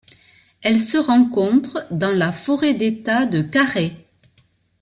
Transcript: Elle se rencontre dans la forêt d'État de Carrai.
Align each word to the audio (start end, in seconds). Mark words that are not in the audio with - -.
Elle 0.63 0.79
se 0.79 0.97
rencontre 0.97 1.85
dans 1.91 2.09
la 2.11 2.31
forêt 2.31 2.73
d'État 2.73 3.27
de 3.27 3.43
Carrai. 3.43 3.93